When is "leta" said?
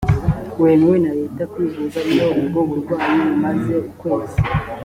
1.19-1.43